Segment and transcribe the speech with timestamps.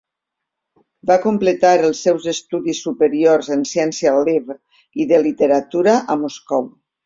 [1.09, 4.53] Va completar els seus estudis superiors en ciència Lviv
[5.05, 6.71] i de literatura a Moscou.